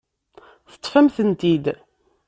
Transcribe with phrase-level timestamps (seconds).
[0.71, 1.65] Teṭṭef-am-tent-id.